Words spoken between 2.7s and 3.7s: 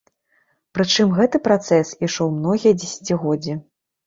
дзесяцігоддзі.